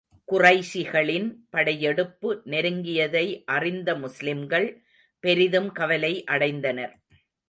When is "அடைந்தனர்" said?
6.27-6.93